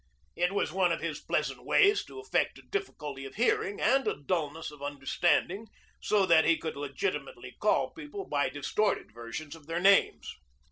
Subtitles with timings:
[0.35, 4.15] It was one of his pleasant ways to affect a difficulty of hearing and a
[4.19, 5.67] dullness of understanding,
[6.01, 10.33] so that he could legitimately call people by distorted versions of their names.